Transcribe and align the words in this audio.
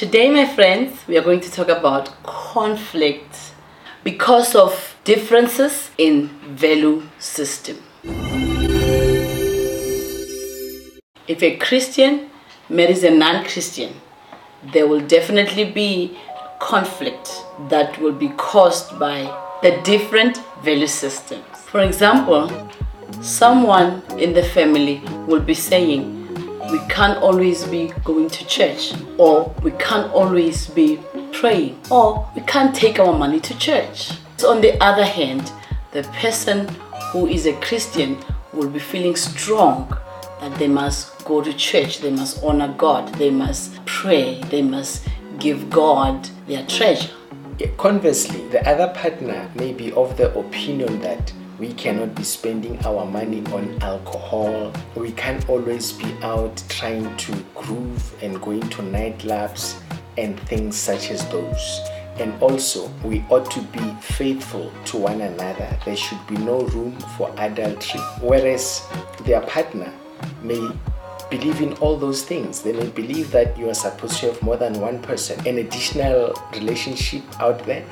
Today, 0.00 0.30
my 0.30 0.46
friends, 0.46 1.06
we 1.06 1.18
are 1.18 1.22
going 1.22 1.40
to 1.40 1.52
talk 1.52 1.68
about 1.68 2.22
conflict 2.22 3.52
because 4.02 4.54
of 4.54 4.96
differences 5.04 5.90
in 5.98 6.28
value 6.56 7.02
system. 7.18 7.76
If 11.28 11.42
a 11.42 11.54
Christian 11.58 12.30
marries 12.70 13.04
a 13.04 13.10
non-Christian, 13.10 13.92
there 14.72 14.86
will 14.86 15.06
definitely 15.06 15.64
be 15.70 16.16
conflict 16.60 17.28
that 17.68 18.00
will 18.00 18.14
be 18.14 18.30
caused 18.38 18.98
by 18.98 19.24
the 19.60 19.82
different 19.84 20.38
value 20.62 20.86
systems. 20.86 21.44
For 21.66 21.80
example, 21.82 22.50
someone 23.20 24.02
in 24.18 24.32
the 24.32 24.44
family 24.44 25.02
will 25.26 25.42
be 25.42 25.52
saying, 25.52 26.19
we 26.70 26.78
can't 26.88 27.18
always 27.18 27.64
be 27.64 27.92
going 28.04 28.28
to 28.30 28.46
church, 28.46 28.92
or 29.18 29.54
we 29.62 29.70
can't 29.72 30.12
always 30.12 30.66
be 30.68 30.98
praying, 31.32 31.80
or 31.90 32.28
we 32.34 32.42
can't 32.42 32.74
take 32.74 32.98
our 32.98 33.16
money 33.16 33.40
to 33.40 33.58
church. 33.58 34.12
So 34.36 34.50
on 34.50 34.60
the 34.60 34.82
other 34.82 35.04
hand, 35.04 35.52
the 35.92 36.02
person 36.20 36.68
who 37.12 37.26
is 37.26 37.46
a 37.46 37.52
Christian 37.60 38.18
will 38.52 38.68
be 38.68 38.78
feeling 38.78 39.16
strong 39.16 39.96
that 40.40 40.58
they 40.58 40.68
must 40.68 41.24
go 41.24 41.42
to 41.42 41.52
church, 41.54 42.00
they 42.00 42.10
must 42.10 42.42
honor 42.42 42.74
God, 42.76 43.14
they 43.14 43.30
must 43.30 43.84
pray, 43.84 44.40
they 44.50 44.62
must 44.62 45.06
give 45.38 45.70
God 45.70 46.28
their 46.46 46.64
treasure. 46.66 47.10
Conversely, 47.76 48.46
the 48.48 48.66
other 48.68 48.88
partner 48.94 49.50
may 49.54 49.72
be 49.72 49.92
of 49.92 50.16
the 50.16 50.36
opinion 50.38 51.00
that 51.00 51.32
we 51.60 51.74
cannot 51.74 52.14
be 52.14 52.24
spending 52.24 52.78
our 52.86 53.04
money 53.04 53.44
on 53.52 53.76
alcohol. 53.82 54.72
We 54.96 55.12
can't 55.12 55.46
always 55.46 55.92
be 55.92 56.10
out 56.22 56.64
trying 56.70 57.14
to 57.18 57.44
groove 57.54 58.14
and 58.22 58.40
going 58.40 58.62
to 58.70 58.82
nightclubs 58.82 59.78
and 60.16 60.40
things 60.48 60.74
such 60.76 61.10
as 61.10 61.28
those. 61.28 61.80
And 62.18 62.32
also, 62.42 62.90
we 63.04 63.22
ought 63.28 63.50
to 63.50 63.60
be 63.60 63.94
faithful 64.00 64.72
to 64.86 64.96
one 64.96 65.20
another. 65.20 65.78
There 65.84 65.96
should 65.96 66.26
be 66.26 66.38
no 66.38 66.62
room 66.62 66.98
for 67.18 67.30
adultery. 67.36 68.00
Whereas 68.22 68.82
their 69.24 69.42
partner 69.42 69.92
may 70.42 70.70
believe 71.30 71.60
in 71.60 71.72
all 71.74 71.96
those 71.96 72.22
things. 72.22 72.60
They 72.60 72.72
may 72.72 72.88
believe 72.88 73.30
that 73.30 73.56
you 73.56 73.70
are 73.70 73.74
supposed 73.74 74.18
to 74.18 74.26
have 74.26 74.42
more 74.42 74.56
than 74.56 74.78
one 74.80 75.00
person, 75.00 75.38
an 75.46 75.58
additional 75.58 76.34
relationship 76.52 77.22
out 77.40 77.64
there, 77.64 77.84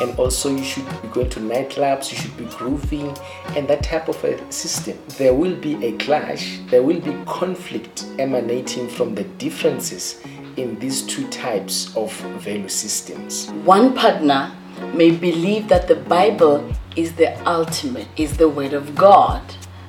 and 0.00 0.16
also 0.18 0.50
you 0.50 0.64
should 0.64 0.86
be 1.02 1.08
going 1.08 1.30
to 1.30 1.40
nightclubs, 1.40 2.10
you 2.12 2.18
should 2.18 2.36
be 2.36 2.44
grooving, 2.56 3.14
and 3.56 3.68
that 3.68 3.82
type 3.82 4.08
of 4.08 4.22
a 4.24 4.52
system. 4.52 4.96
There 5.18 5.34
will 5.34 5.56
be 5.56 5.84
a 5.84 5.92
clash, 5.98 6.60
there 6.70 6.82
will 6.82 7.00
be 7.00 7.12
conflict 7.26 8.06
emanating 8.18 8.88
from 8.88 9.14
the 9.14 9.24
differences 9.24 10.20
in 10.56 10.78
these 10.78 11.02
two 11.02 11.26
types 11.28 11.94
of 11.96 12.12
value 12.40 12.68
systems. 12.68 13.50
One 13.64 13.94
partner 13.94 14.52
may 14.94 15.10
believe 15.10 15.68
that 15.68 15.88
the 15.88 15.96
Bible 15.96 16.72
is 16.96 17.12
the 17.14 17.36
ultimate, 17.48 18.06
is 18.16 18.36
the 18.36 18.48
Word 18.48 18.72
of 18.72 18.94
God 18.94 19.42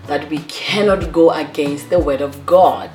that 0.07 0.29
we 0.29 0.39
cannot 0.39 1.11
go 1.11 1.31
against 1.31 1.89
the 1.89 1.99
Word 1.99 2.21
of 2.21 2.45
God. 2.45 2.89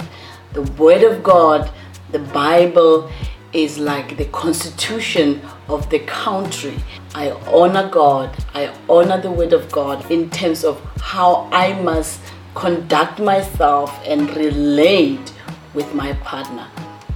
The 0.53 0.63
Word 0.63 1.03
of 1.03 1.23
God, 1.23 1.71
the 2.11 2.19
Bible, 2.19 3.11
is 3.53 3.79
like 3.79 4.17
the 4.17 4.27
constitution 4.27 5.41
of 5.69 5.89
the 5.91 5.99
country. 6.01 6.77
I 7.15 7.31
honor 7.49 7.89
God, 7.89 8.37
I 8.55 8.73
honor 8.89 9.21
the 9.21 9.31
Word 9.31 9.53
of 9.53 9.71
God 9.73 10.09
in 10.11 10.31
terms 10.31 10.65
of 10.65 10.81
how 11.01 11.49
I 11.53 11.73
must 11.83 12.21
conduct 12.55 13.19
myself 13.19 13.99
and 14.07 14.29
relate 14.37 15.33
with 15.75 15.93
my 15.95 16.13
partner. 16.15 16.67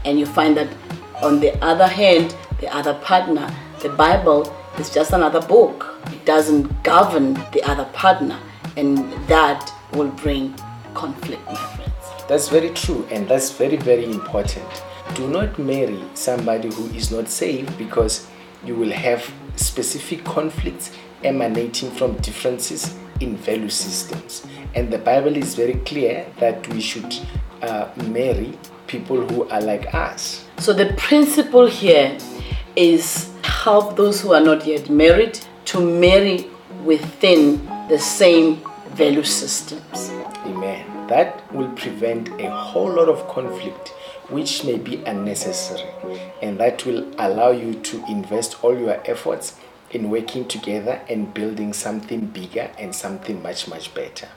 And 0.04 0.18
you 0.18 0.26
find 0.26 0.56
that 0.56 0.68
on 1.22 1.40
the 1.40 1.56
other 1.64 1.86
hand, 1.86 2.36
the 2.60 2.74
other 2.74 2.94
partner, 2.94 3.52
the 3.80 3.88
Bible 3.90 4.54
is 4.78 4.90
just 4.90 5.12
another 5.12 5.40
book. 5.40 6.00
It 6.06 6.24
doesn't 6.24 6.82
govern 6.82 7.34
the 7.52 7.62
other 7.64 7.84
partner, 7.92 8.38
and 8.76 9.12
that 9.28 9.73
will 9.94 10.10
bring 10.10 10.55
conflict, 10.94 11.44
my 11.46 11.55
friends. 11.55 11.92
That's 12.28 12.48
very 12.48 12.70
true, 12.70 13.06
and 13.10 13.28
that's 13.28 13.50
very, 13.50 13.77
very 13.77 14.05
important. 14.05 14.66
Do 15.14 15.28
not 15.28 15.58
marry 15.58 16.02
somebody 16.14 16.72
who 16.72 16.86
is 16.86 17.10
not 17.10 17.28
saved 17.28 17.77
because 17.78 18.27
you 18.64 18.74
will 18.74 18.90
have 18.90 19.30
specific 19.56 20.24
conflicts 20.24 20.90
emanating 21.22 21.90
from 21.90 22.16
differences 22.18 22.94
in 23.20 23.36
value 23.36 23.68
systems. 23.68 24.46
And 24.74 24.90
the 24.90 24.98
Bible 24.98 25.36
is 25.36 25.54
very 25.54 25.74
clear 25.74 26.27
that 26.38 26.66
we 26.68 26.80
should 26.80 27.14
uh, 27.62 27.88
marry 28.08 28.58
people 28.86 29.20
who 29.28 29.48
are 29.48 29.60
like 29.60 29.94
us. 29.94 30.46
So 30.58 30.72
the 30.72 30.92
principle 30.94 31.66
here 31.66 32.18
is 32.77 33.30
help 33.42 33.96
those 33.96 34.20
who 34.20 34.33
are 34.33 34.40
not 34.40 34.66
yet 34.66 34.90
married 34.90 35.38
to 35.66 35.80
marry 35.80 36.50
within 36.84 37.64
the 37.88 37.98
same 37.98 38.62
value 38.94 39.24
systems. 39.24 40.10
Amen. 40.46 41.06
That 41.08 41.52
will 41.52 41.70
prevent 41.72 42.28
a 42.40 42.48
whole 42.50 42.92
lot 42.92 43.08
of 43.08 43.27
conflict 43.28 43.88
which 44.28 44.64
may 44.64 44.78
be 44.78 45.02
unnecessary 45.05 45.90
and 46.40 46.58
that 46.58 46.86
will 46.86 47.10
allow 47.18 47.50
you 47.50 47.74
to 47.74 48.04
invest 48.08 48.62
all 48.62 48.78
your 48.78 49.02
efforts 49.10 49.58
in 49.90 50.10
working 50.10 50.46
together 50.46 51.00
and 51.08 51.34
building 51.34 51.72
something 51.72 52.27
bigger 52.27 52.70
and 52.78 52.94
something 52.94 53.42
much 53.42 53.68
much 53.68 53.92
better. 53.94 54.28